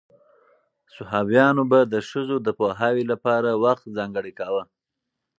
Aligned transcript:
صحابیانو 0.95 1.63
به 1.71 1.79
د 1.93 1.95
ښځو 2.09 2.35
د 2.43 2.47
پوهاوي 2.59 3.03
لپاره 3.11 3.49
وخت 3.65 3.85
ځانګړی 3.97 4.31
کاوه. 4.39 4.63